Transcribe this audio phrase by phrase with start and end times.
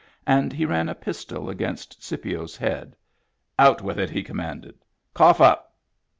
[0.25, 2.95] And he ran a pistol against Scipio's head."
[3.59, 5.75] Out with it," he commanded." Cough up."